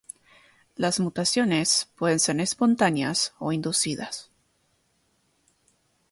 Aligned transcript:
Las 0.77 0.99
mutaciones 0.99 1.91
pueden 1.95 2.19
ser 2.19 2.39
espontáneas 2.41 3.35
o 3.37 3.51
inducidas. 3.51 4.31